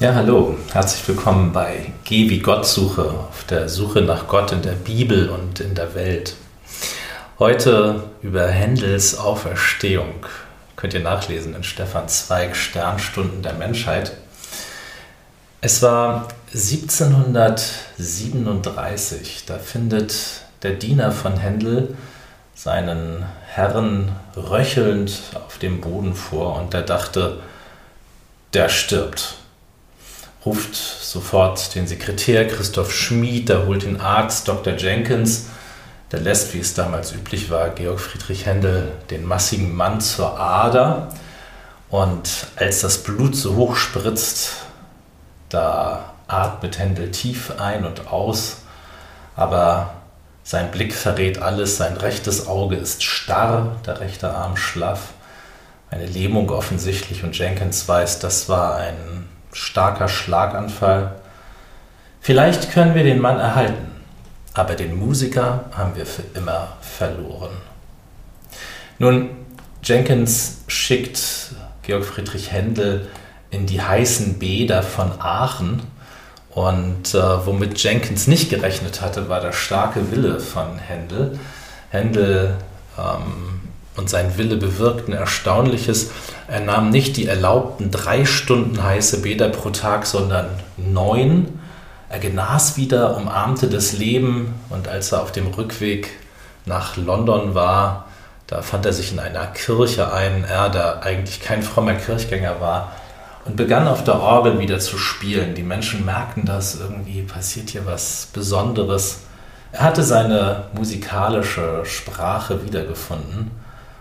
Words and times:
Ja, 0.00 0.14
hallo, 0.14 0.56
herzlich 0.72 1.06
willkommen 1.08 1.52
bei 1.52 1.92
Geh 2.04 2.30
wie 2.30 2.38
Gott 2.38 2.64
suche, 2.64 3.10
auf 3.10 3.44
der 3.44 3.68
Suche 3.68 4.00
nach 4.00 4.28
Gott 4.28 4.50
in 4.50 4.62
der 4.62 4.72
Bibel 4.72 5.28
und 5.28 5.60
in 5.60 5.74
der 5.74 5.94
Welt. 5.94 6.36
Heute 7.38 8.04
über 8.22 8.48
Händels 8.48 9.18
Auferstehung. 9.18 10.24
Könnt 10.76 10.94
ihr 10.94 11.00
nachlesen 11.00 11.54
in 11.54 11.64
Stefan 11.64 12.08
Zweig 12.08 12.56
Sternstunden 12.56 13.42
der 13.42 13.52
Menschheit. 13.52 14.16
Es 15.60 15.82
war 15.82 16.28
1737, 16.54 19.44
da 19.44 19.58
findet 19.58 20.14
der 20.62 20.76
Diener 20.76 21.12
von 21.12 21.36
Händel 21.36 21.94
seinen 22.54 23.26
Herrn 23.48 24.16
röchelnd 24.34 25.20
auf 25.46 25.58
dem 25.58 25.82
Boden 25.82 26.14
vor 26.14 26.56
und 26.56 26.72
der 26.72 26.84
dachte, 26.84 27.40
der 28.54 28.70
stirbt 28.70 29.34
ruft 30.44 30.74
sofort 30.74 31.74
den 31.74 31.86
Sekretär 31.86 32.48
Christoph 32.48 32.92
Schmid, 32.92 33.48
der 33.48 33.66
holt 33.66 33.82
den 33.82 34.00
Arzt 34.00 34.48
Dr. 34.48 34.74
Jenkins, 34.74 35.46
der 36.12 36.20
lässt, 36.20 36.54
wie 36.54 36.60
es 36.60 36.74
damals 36.74 37.12
üblich 37.12 37.50
war, 37.50 37.70
Georg 37.70 38.00
Friedrich 38.00 38.46
Händel 38.46 38.92
den 39.10 39.24
massigen 39.24 39.74
Mann 39.74 40.00
zur 40.00 40.38
Ader. 40.40 41.08
Und 41.90 42.46
als 42.56 42.80
das 42.80 42.98
Blut 42.98 43.36
so 43.36 43.56
hoch 43.56 43.76
spritzt, 43.76 44.52
da 45.48 46.14
atmet 46.26 46.78
Händel 46.78 47.10
tief 47.10 47.52
ein 47.58 47.84
und 47.84 48.08
aus, 48.08 48.58
aber 49.36 49.94
sein 50.42 50.70
Blick 50.70 50.94
verrät 50.94 51.42
alles, 51.42 51.76
sein 51.76 51.96
rechtes 51.96 52.46
Auge 52.46 52.76
ist 52.76 53.02
starr, 53.02 53.76
der 53.86 54.00
rechte 54.00 54.32
Arm 54.32 54.56
schlaff, 54.56 55.08
eine 55.90 56.06
Lähmung 56.06 56.50
offensichtlich 56.50 57.24
und 57.24 57.36
Jenkins 57.36 57.86
weiß, 57.88 58.20
das 58.20 58.48
war 58.48 58.76
ein 58.76 59.28
starker 59.52 60.08
Schlaganfall. 60.08 61.16
Vielleicht 62.20 62.72
können 62.72 62.94
wir 62.94 63.04
den 63.04 63.20
Mann 63.20 63.38
erhalten, 63.38 63.90
aber 64.54 64.74
den 64.74 64.98
Musiker 64.98 65.64
haben 65.72 65.96
wir 65.96 66.06
für 66.06 66.24
immer 66.34 66.76
verloren. 66.80 67.56
Nun, 68.98 69.30
Jenkins 69.82 70.58
schickt 70.66 71.54
Georg 71.82 72.04
Friedrich 72.04 72.52
Händel 72.52 73.08
in 73.50 73.66
die 73.66 73.80
heißen 73.80 74.38
Bäder 74.38 74.82
von 74.82 75.12
Aachen. 75.20 75.82
Und 76.50 77.14
äh, 77.14 77.46
womit 77.46 77.82
Jenkins 77.82 78.26
nicht 78.26 78.50
gerechnet 78.50 79.00
hatte, 79.00 79.28
war 79.28 79.40
der 79.40 79.52
starke 79.52 80.10
Wille 80.10 80.40
von 80.40 80.78
Händel. 80.78 81.38
Händel 81.90 82.56
ähm, 82.98 83.60
und 83.96 84.08
sein 84.08 84.38
Wille 84.38 84.56
bewirkten 84.56 85.12
Erstaunliches. 85.12 86.10
Er 86.48 86.60
nahm 86.60 86.90
nicht 86.90 87.16
die 87.16 87.26
erlaubten 87.26 87.90
drei 87.90 88.24
Stunden 88.24 88.82
heiße 88.82 89.22
Bäder 89.22 89.48
pro 89.48 89.70
Tag, 89.70 90.06
sondern 90.06 90.46
neun. 90.76 91.60
Er 92.08 92.18
genas 92.18 92.76
wieder, 92.76 93.16
umarmte 93.16 93.68
das 93.68 93.92
Leben 93.92 94.54
und 94.70 94.88
als 94.88 95.12
er 95.12 95.22
auf 95.22 95.32
dem 95.32 95.48
Rückweg 95.48 96.10
nach 96.66 96.96
London 96.96 97.54
war, 97.54 98.06
da 98.46 98.62
fand 98.62 98.84
er 98.84 98.92
sich 98.92 99.12
in 99.12 99.20
einer 99.20 99.46
Kirche 99.46 100.12
ein, 100.12 100.44
er, 100.44 100.70
der 100.70 101.04
eigentlich 101.04 101.40
kein 101.40 101.62
frommer 101.62 101.94
Kirchgänger 101.94 102.60
war, 102.60 102.92
und 103.44 103.56
begann 103.56 103.88
auf 103.88 104.04
der 104.04 104.20
Orgel 104.20 104.58
wieder 104.58 104.80
zu 104.80 104.98
spielen. 104.98 105.54
Die 105.54 105.62
Menschen 105.62 106.04
merkten 106.04 106.44
das, 106.44 106.78
irgendwie 106.78 107.22
passiert 107.22 107.70
hier 107.70 107.86
was 107.86 108.28
Besonderes. 108.32 109.20
Er 109.72 109.82
hatte 109.82 110.02
seine 110.02 110.64
musikalische 110.74 111.82
Sprache 111.84 112.64
wiedergefunden 112.64 113.52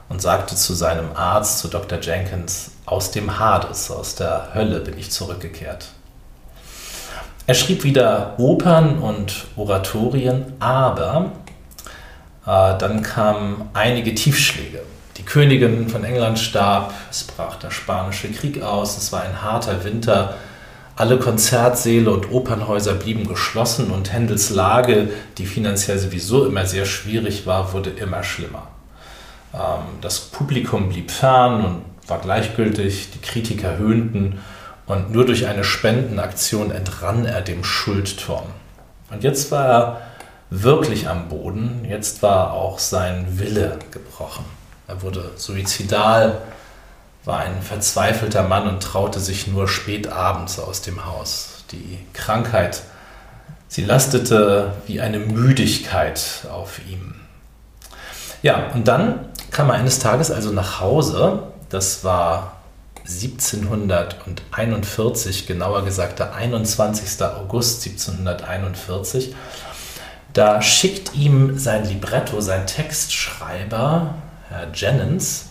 und 0.09 0.21
sagte 0.21 0.55
zu 0.55 0.73
seinem 0.73 1.15
Arzt, 1.15 1.59
zu 1.59 1.67
Dr. 1.67 1.99
Jenkins, 2.01 2.71
aus 2.85 3.11
dem 3.11 3.39
Hades, 3.39 3.91
aus 3.91 4.15
der 4.15 4.49
Hölle 4.53 4.79
bin 4.79 4.97
ich 4.97 5.11
zurückgekehrt. 5.11 5.89
Er 7.45 7.55
schrieb 7.55 7.83
wieder 7.83 8.35
Opern 8.37 8.99
und 8.99 9.45
Oratorien, 9.55 10.53
aber 10.59 11.31
äh, 12.45 12.77
dann 12.77 13.01
kamen 13.01 13.69
einige 13.73 14.13
Tiefschläge. 14.13 14.81
Die 15.17 15.23
Königin 15.23 15.89
von 15.89 16.03
England 16.03 16.39
starb, 16.39 16.93
es 17.09 17.23
brach 17.23 17.55
der 17.57 17.71
Spanische 17.71 18.31
Krieg 18.31 18.61
aus, 18.61 18.97
es 18.97 19.11
war 19.11 19.21
ein 19.21 19.41
harter 19.41 19.83
Winter, 19.83 20.35
alle 20.95 21.17
Konzertsäle 21.17 22.11
und 22.11 22.31
Opernhäuser 22.31 22.93
blieben 22.93 23.27
geschlossen 23.27 23.89
und 23.89 24.11
Händels 24.11 24.49
Lage, 24.49 25.09
die 25.37 25.45
finanziell 25.45 25.97
sowieso 25.97 26.45
immer 26.45 26.65
sehr 26.65 26.85
schwierig 26.85 27.45
war, 27.45 27.73
wurde 27.73 27.89
immer 27.89 28.21
schlimmer. 28.21 28.67
Ähm, 29.53 29.99
das 30.01 30.19
Publikum 30.19 30.89
blieb 30.89 31.11
fern 31.11 31.65
und 31.65 32.09
war 32.09 32.19
gleichgültig, 32.19 33.11
die 33.11 33.21
Kritiker 33.21 33.77
höhnten 33.77 34.39
und 34.85 35.11
nur 35.11 35.25
durch 35.25 35.45
eine 35.47 35.63
Spendenaktion 35.63 36.71
entrann 36.71 37.25
er 37.25 37.41
dem 37.41 37.63
Schuldturm. 37.63 38.47
Und 39.11 39.23
jetzt 39.23 39.51
war 39.51 39.67
er 39.67 40.01
wirklich 40.49 41.07
am 41.07 41.29
Boden, 41.29 41.85
jetzt 41.87 42.23
war 42.23 42.53
auch 42.53 42.79
sein 42.79 43.39
Wille 43.39 43.77
gebrochen. 43.91 44.45
Er 44.87 45.01
wurde 45.03 45.31
suizidal, 45.35 46.41
war 47.25 47.39
ein 47.39 47.61
verzweifelter 47.61 48.43
Mann 48.43 48.67
und 48.67 48.81
traute 48.81 49.19
sich 49.19 49.45
nur 49.45 49.67
spät 49.67 50.07
abends 50.07 50.57
aus 50.57 50.81
dem 50.81 51.05
Haus. 51.05 51.63
Die 51.71 51.99
Krankheit, 52.13 52.81
sie 53.67 53.85
lastete 53.85 54.73
wie 54.87 55.01
eine 55.01 55.19
Müdigkeit 55.19 56.47
auf 56.51 56.79
ihm. 56.89 57.13
Ja, 58.41 58.71
und 58.73 58.87
dann 58.87 59.28
kam 59.51 59.69
er 59.69 59.75
eines 59.75 59.99
Tages 59.99 60.31
also 60.31 60.51
nach 60.51 60.79
Hause. 60.79 61.43
Das 61.69 62.03
war 62.03 62.53
1741, 63.07 65.45
genauer 65.47 65.83
gesagt 65.83 66.19
der 66.19 66.35
21. 66.35 67.21
August 67.23 67.85
1741. 67.85 69.33
Da 70.33 70.61
schickt 70.61 71.15
ihm 71.15 71.57
sein 71.57 71.87
Libretto, 71.87 72.39
sein 72.39 72.67
Textschreiber, 72.67 74.13
Herr 74.49 74.67
Jennings, 74.73 75.47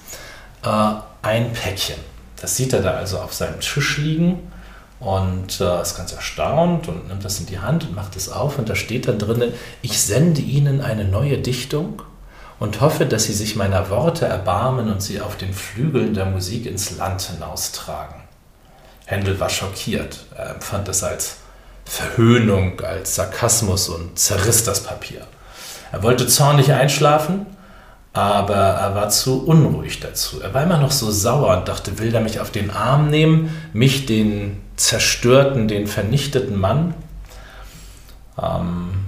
äh, 0.62 0.92
ein 1.22 1.52
Päckchen. 1.52 1.98
Das 2.40 2.56
sieht 2.56 2.72
er 2.72 2.82
da 2.82 2.92
also 2.92 3.18
auf 3.18 3.34
seinem 3.34 3.58
Tisch 3.58 3.98
liegen 3.98 4.52
und 5.00 5.60
äh, 5.60 5.82
ist 5.82 5.96
ganz 5.96 6.12
erstaunt 6.12 6.86
und 6.86 7.08
nimmt 7.08 7.24
das 7.24 7.40
in 7.40 7.46
die 7.46 7.58
Hand 7.58 7.84
und 7.84 7.96
macht 7.96 8.14
es 8.14 8.28
auf 8.28 8.58
und 8.58 8.68
da 8.68 8.76
steht 8.76 9.08
dann 9.08 9.18
drin, 9.18 9.52
ich 9.82 10.00
sende 10.00 10.40
Ihnen 10.40 10.80
eine 10.80 11.04
neue 11.04 11.38
Dichtung 11.38 12.02
und 12.58 12.80
hoffe, 12.80 13.06
dass 13.06 13.24
sie 13.24 13.32
sich 13.32 13.56
meiner 13.56 13.90
Worte 13.90 14.26
erbarmen 14.26 14.90
und 14.90 15.02
sie 15.02 15.20
auf 15.20 15.36
den 15.36 15.52
Flügeln 15.52 16.14
der 16.14 16.26
Musik 16.26 16.66
ins 16.66 16.96
Land 16.96 17.22
hinaustragen. 17.22 18.16
Händel 19.06 19.38
war 19.40 19.48
schockiert. 19.48 20.26
Er 20.36 20.50
empfand 20.50 20.88
es 20.88 21.02
als 21.02 21.36
Verhöhnung, 21.84 22.80
als 22.80 23.14
Sarkasmus 23.14 23.88
und 23.88 24.18
zerriss 24.18 24.64
das 24.64 24.82
Papier. 24.82 25.26
Er 25.92 26.02
wollte 26.02 26.26
zornig 26.26 26.72
einschlafen, 26.72 27.46
aber 28.12 28.56
er 28.56 28.94
war 28.94 29.08
zu 29.08 29.46
unruhig 29.46 30.00
dazu. 30.00 30.40
Er 30.42 30.52
war 30.52 30.62
immer 30.64 30.78
noch 30.78 30.90
so 30.90 31.10
sauer 31.10 31.56
und 31.56 31.68
dachte, 31.68 31.98
will 31.98 32.14
er 32.14 32.20
mich 32.20 32.40
auf 32.40 32.50
den 32.50 32.70
Arm 32.70 33.08
nehmen, 33.08 33.56
mich, 33.72 34.04
den 34.04 34.60
zerstörten, 34.76 35.68
den 35.68 35.86
vernichteten 35.86 36.58
Mann? 36.58 36.94
Ähm, 38.40 39.06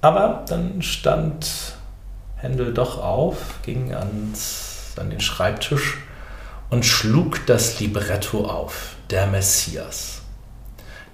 aber 0.00 0.44
dann 0.48 0.80
stand 0.80 1.74
Händel 2.40 2.72
doch 2.72 3.02
auf, 3.02 3.60
ging 3.62 3.94
ans, 3.94 4.94
an 4.96 5.10
den 5.10 5.20
Schreibtisch 5.20 5.98
und 6.70 6.86
schlug 6.86 7.44
das 7.46 7.80
Libretto 7.80 8.46
auf, 8.46 8.94
der 9.10 9.26
Messias. 9.26 10.22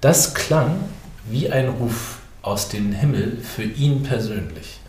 Das 0.00 0.34
klang 0.34 0.76
wie 1.28 1.50
ein 1.50 1.69
Ruf 1.69 2.19
aus 2.42 2.69
dem 2.69 2.92
Himmel 2.92 3.38
für 3.42 3.65
ihn 3.65 4.03
persönlich. 4.03 4.81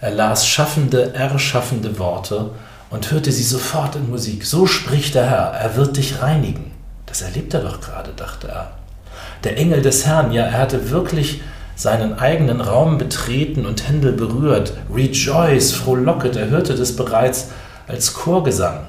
Er 0.00 0.10
las 0.10 0.48
schaffende, 0.48 1.14
erschaffende 1.14 1.98
Worte 1.98 2.50
und 2.90 3.10
hörte 3.10 3.30
sie 3.30 3.42
sofort 3.42 3.96
in 3.96 4.10
Musik. 4.10 4.44
So 4.44 4.66
spricht 4.66 5.14
der 5.14 5.28
Herr, 5.28 5.52
er 5.52 5.76
wird 5.76 5.96
dich 5.96 6.20
reinigen. 6.20 6.72
Das 7.06 7.22
erlebt 7.22 7.54
er 7.54 7.60
doch 7.60 7.80
gerade, 7.80 8.12
dachte 8.12 8.48
er. 8.48 8.72
Der 9.44 9.56
Engel 9.56 9.82
des 9.82 10.06
Herrn, 10.06 10.32
ja, 10.32 10.44
er 10.44 10.58
hatte 10.58 10.90
wirklich 10.90 11.40
seinen 11.78 12.18
eigenen 12.18 12.60
Raum 12.60 12.98
betreten 12.98 13.64
und 13.64 13.88
Händel 13.88 14.12
berührt. 14.12 14.72
Rejoice, 14.92 15.72
frohlocket, 15.72 16.34
er 16.34 16.50
hörte 16.50 16.74
das 16.74 16.96
bereits 16.96 17.50
als 17.86 18.14
Chorgesang. 18.14 18.80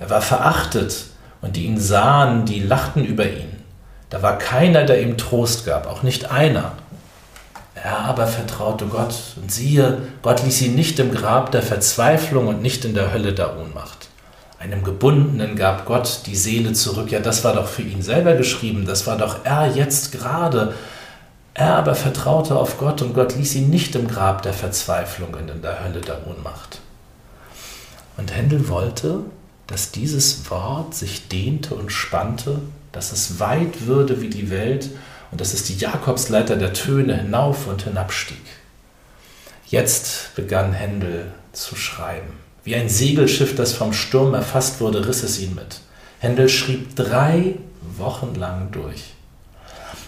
Er 0.00 0.10
war 0.10 0.20
verachtet 0.20 1.04
und 1.40 1.54
die 1.54 1.66
ihn 1.66 1.78
sahen, 1.78 2.44
die 2.46 2.60
lachten 2.60 3.04
über 3.04 3.24
ihn. 3.24 3.62
Da 4.10 4.22
war 4.22 4.38
keiner, 4.38 4.82
der 4.82 5.00
ihm 5.00 5.16
Trost 5.16 5.64
gab, 5.64 5.86
auch 5.86 6.02
nicht 6.02 6.32
einer. 6.32 6.72
Er 7.76 7.98
aber 8.00 8.26
vertraute 8.26 8.86
Gott 8.86 9.14
und 9.40 9.52
siehe, 9.52 9.98
Gott 10.20 10.42
ließ 10.42 10.62
ihn 10.62 10.74
nicht 10.74 10.98
im 10.98 11.14
Grab 11.14 11.52
der 11.52 11.62
Verzweiflung 11.62 12.48
und 12.48 12.60
nicht 12.60 12.84
in 12.84 12.94
der 12.94 13.12
Hölle 13.12 13.32
der 13.32 13.56
Ohnmacht. 13.56 14.08
Einem 14.58 14.82
Gebundenen 14.82 15.54
gab 15.54 15.86
Gott 15.86 16.22
die 16.26 16.34
Seele 16.34 16.72
zurück. 16.72 17.12
Ja, 17.12 17.20
das 17.20 17.44
war 17.44 17.54
doch 17.54 17.68
für 17.68 17.82
ihn 17.82 18.02
selber 18.02 18.34
geschrieben. 18.34 18.84
Das 18.84 19.06
war 19.06 19.16
doch 19.16 19.44
er 19.44 19.68
jetzt 19.68 20.12
gerade. 20.12 20.74
Er 21.54 21.76
aber 21.76 21.94
vertraute 21.94 22.56
auf 22.56 22.78
Gott 22.78 23.02
und 23.02 23.14
Gott 23.14 23.36
ließ 23.36 23.54
ihn 23.56 23.70
nicht 23.70 23.94
im 23.94 24.08
Grab 24.08 24.42
der 24.42 24.54
Verzweiflung 24.54 25.34
und 25.34 25.50
in 25.50 25.62
der 25.62 25.84
Hölle 25.84 26.00
der 26.00 26.26
Ohnmacht. 26.26 26.80
Und 28.16 28.34
Händel 28.34 28.68
wollte, 28.68 29.20
dass 29.66 29.90
dieses 29.90 30.50
Wort 30.50 30.94
sich 30.94 31.28
dehnte 31.28 31.74
und 31.74 31.90
spannte 31.90 32.60
dass 32.92 33.12
es 33.12 33.38
weit 33.38 33.86
würde 33.86 34.20
wie 34.20 34.28
die 34.28 34.50
Welt 34.50 34.90
und 35.30 35.40
dass 35.40 35.54
es 35.54 35.64
die 35.64 35.76
Jakobsleiter 35.76 36.56
der 36.56 36.72
Töne 36.72 37.16
hinauf 37.16 37.66
und 37.66 37.82
hinabstieg. 37.82 38.42
Jetzt 39.68 40.34
begann 40.34 40.72
Händel 40.72 41.26
zu 41.52 41.76
schreiben. 41.76 42.32
Wie 42.64 42.74
ein 42.74 42.88
Segelschiff, 42.88 43.54
das 43.54 43.72
vom 43.72 43.92
Sturm 43.92 44.34
erfasst 44.34 44.80
wurde, 44.80 45.06
riss 45.06 45.22
es 45.22 45.38
ihn 45.38 45.54
mit. 45.54 45.80
Händel 46.18 46.48
schrieb 46.48 46.96
drei 46.96 47.54
Wochen 47.96 48.34
lang 48.34 48.70
durch. 48.72 49.14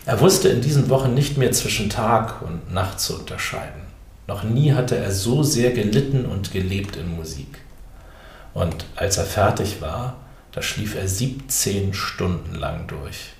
Er 0.04 0.20
wusste 0.20 0.48
in 0.48 0.60
diesen 0.60 0.88
Wochen 0.90 1.14
nicht 1.14 1.38
mehr 1.38 1.52
zwischen 1.52 1.88
Tag 1.88 2.42
und 2.42 2.72
Nacht 2.72 2.98
zu 2.98 3.18
unterscheiden. 3.18 3.82
Noch 4.26 4.42
nie 4.42 4.72
hatte 4.72 4.96
er 4.96 5.12
so 5.12 5.42
sehr 5.42 5.72
gelitten 5.72 6.26
und 6.26 6.52
gelebt 6.52 6.96
in 6.96 7.14
Musik. 7.14 7.60
Und 8.54 8.84
als 8.96 9.16
er 9.16 9.24
fertig 9.24 9.80
war, 9.80 10.16
da 10.52 10.60
schlief 10.60 10.94
er 10.94 11.08
17 11.08 11.94
Stunden 11.94 12.54
lang 12.54 12.86
durch. 12.86 13.32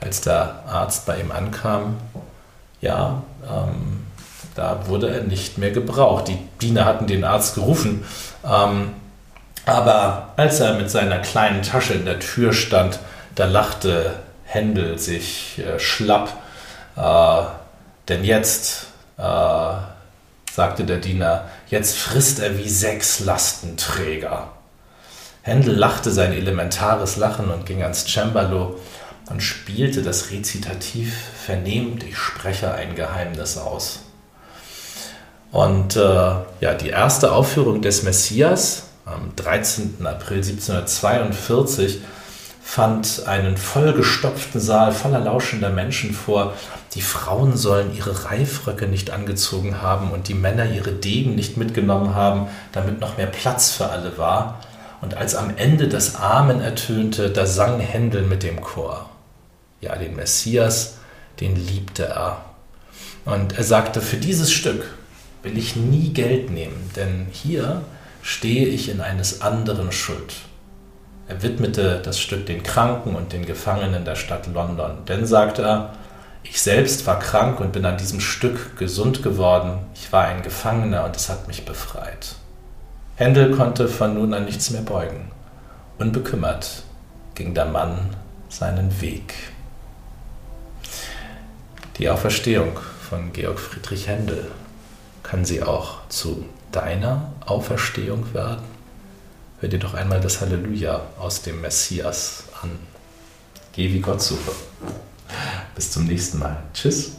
Als 0.00 0.20
der 0.20 0.62
Arzt 0.66 1.06
bei 1.06 1.20
ihm 1.20 1.30
ankam, 1.30 1.96
ja, 2.80 3.22
ähm, 3.44 4.04
da 4.54 4.86
wurde 4.88 5.10
er 5.10 5.22
nicht 5.22 5.58
mehr 5.58 5.70
gebraucht. 5.70 6.28
Die 6.28 6.38
Diener 6.60 6.84
hatten 6.84 7.06
den 7.06 7.24
Arzt 7.24 7.54
gerufen. 7.54 8.04
Ähm, 8.44 8.90
aber 9.66 10.32
als 10.36 10.60
er 10.60 10.74
mit 10.74 10.90
seiner 10.90 11.18
kleinen 11.18 11.62
Tasche 11.62 11.94
in 11.94 12.04
der 12.04 12.20
Tür 12.20 12.52
stand, 12.52 12.98
da 13.34 13.46
lachte 13.46 14.14
Händel 14.48 14.98
sich 14.98 15.58
äh, 15.58 15.78
schlapp. 15.78 16.30
Äh, 16.96 17.42
denn 18.08 18.24
jetzt, 18.24 18.86
äh, 19.18 19.22
sagte 20.50 20.84
der 20.84 20.96
Diener, 20.96 21.44
jetzt 21.68 21.98
frisst 21.98 22.40
er 22.40 22.56
wie 22.56 22.68
sechs 22.68 23.20
Lastenträger. 23.20 24.48
Händel 25.42 25.76
lachte 25.76 26.10
sein 26.10 26.32
elementares 26.32 27.16
Lachen 27.16 27.50
und 27.50 27.66
ging 27.66 27.82
ans 27.82 28.06
Cembalo 28.06 28.80
und 29.28 29.42
spielte 29.42 30.02
das 30.02 30.30
Rezitativ 30.30 31.14
vernehmend, 31.44 32.02
ich 32.04 32.16
spreche 32.16 32.72
ein 32.72 32.94
Geheimnis 32.94 33.58
aus. 33.58 34.00
Und 35.52 35.96
äh, 35.96 36.00
ja, 36.60 36.74
die 36.74 36.88
erste 36.88 37.32
Aufführung 37.32 37.82
des 37.82 38.02
Messias 38.02 38.84
am 39.04 39.32
13. 39.36 40.06
April 40.06 40.38
1742 40.38 42.00
fand 42.68 43.26
einen 43.26 43.56
vollgestopften 43.56 44.60
Saal 44.60 44.92
voller 44.92 45.20
lauschender 45.20 45.70
Menschen 45.70 46.12
vor. 46.12 46.52
Die 46.92 47.00
Frauen 47.00 47.56
sollen 47.56 47.96
ihre 47.96 48.26
Reifröcke 48.26 48.86
nicht 48.86 49.10
angezogen 49.10 49.80
haben 49.80 50.10
und 50.10 50.28
die 50.28 50.34
Männer 50.34 50.70
ihre 50.70 50.92
Degen 50.92 51.34
nicht 51.34 51.56
mitgenommen 51.56 52.14
haben, 52.14 52.48
damit 52.72 53.00
noch 53.00 53.16
mehr 53.16 53.26
Platz 53.26 53.70
für 53.70 53.86
alle 53.86 54.18
war. 54.18 54.60
Und 55.00 55.16
als 55.16 55.34
am 55.34 55.56
Ende 55.56 55.88
das 55.88 56.16
Amen 56.16 56.60
ertönte, 56.60 57.30
da 57.30 57.46
sang 57.46 57.80
Händel 57.80 58.24
mit 58.24 58.42
dem 58.42 58.60
Chor. 58.60 59.08
Ja, 59.80 59.96
den 59.96 60.14
Messias, 60.14 60.98
den 61.40 61.56
liebte 61.56 62.04
er. 62.04 62.44
Und 63.24 63.56
er 63.56 63.64
sagte, 63.64 64.02
für 64.02 64.18
dieses 64.18 64.52
Stück 64.52 64.84
will 65.42 65.56
ich 65.56 65.74
nie 65.74 66.10
Geld 66.10 66.50
nehmen, 66.50 66.90
denn 66.96 67.28
hier 67.32 67.80
stehe 68.20 68.66
ich 68.66 68.90
in 68.90 69.00
eines 69.00 69.40
anderen 69.40 69.90
Schuld. 69.90 70.34
Er 71.28 71.42
widmete 71.42 72.00
das 72.02 72.18
Stück 72.18 72.46
den 72.46 72.62
Kranken 72.62 73.14
und 73.14 73.32
den 73.32 73.44
Gefangenen 73.44 74.04
der 74.04 74.16
Stadt 74.16 74.46
London. 74.46 75.04
Denn, 75.06 75.26
sagte 75.26 75.62
er, 75.62 75.92
ich 76.42 76.62
selbst 76.62 77.06
war 77.06 77.18
krank 77.18 77.60
und 77.60 77.72
bin 77.72 77.84
an 77.84 77.98
diesem 77.98 78.20
Stück 78.20 78.78
gesund 78.78 79.22
geworden. 79.22 79.80
Ich 79.94 80.10
war 80.10 80.24
ein 80.24 80.42
Gefangener 80.42 81.04
und 81.04 81.14
es 81.14 81.28
hat 81.28 81.46
mich 81.46 81.66
befreit. 81.66 82.36
Händel 83.16 83.54
konnte 83.54 83.88
von 83.88 84.14
nun 84.14 84.32
an 84.32 84.46
nichts 84.46 84.70
mehr 84.70 84.80
beugen. 84.80 85.30
Unbekümmert 85.98 86.84
ging 87.34 87.52
der 87.52 87.66
Mann 87.66 87.98
seinen 88.48 89.00
Weg. 89.02 89.34
Die 91.98 92.08
Auferstehung 92.08 92.78
von 93.08 93.32
Georg 93.32 93.58
Friedrich 93.58 94.06
Händel 94.08 94.50
kann 95.22 95.44
sie 95.44 95.62
auch 95.62 95.98
zu 96.08 96.46
deiner 96.72 97.32
Auferstehung 97.44 98.32
werden? 98.32 98.77
Hör 99.60 99.68
dir 99.68 99.80
doch 99.80 99.94
einmal 99.94 100.20
das 100.20 100.40
Halleluja 100.40 101.02
aus 101.18 101.42
dem 101.42 101.60
Messias 101.60 102.44
an. 102.62 102.70
Geh 103.72 103.92
wie 103.92 104.00
Gott 104.00 104.22
suche. 104.22 104.52
Bis 105.74 105.90
zum 105.90 106.06
nächsten 106.06 106.38
Mal. 106.38 106.62
Tschüss. 106.72 107.16